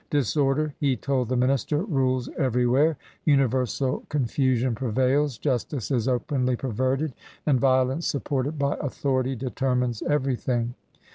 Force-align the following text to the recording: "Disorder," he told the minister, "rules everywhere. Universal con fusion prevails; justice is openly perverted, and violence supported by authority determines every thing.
"Disorder," 0.09 0.73
he 0.79 0.95
told 0.97 1.29
the 1.29 1.35
minister, 1.35 1.83
"rules 1.83 2.27
everywhere. 2.35 2.97
Universal 3.23 4.03
con 4.09 4.25
fusion 4.25 4.73
prevails; 4.73 5.37
justice 5.37 5.91
is 5.91 6.07
openly 6.07 6.55
perverted, 6.55 7.13
and 7.45 7.59
violence 7.59 8.07
supported 8.07 8.57
by 8.57 8.77
authority 8.81 9.35
determines 9.35 10.01
every 10.01 10.35
thing. 10.35 10.73